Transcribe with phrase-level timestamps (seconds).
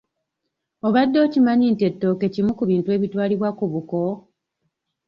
[0.87, 4.01] Obadde okimanyi nti ettooke kimu ku bintu ebitwalibwa ku buko?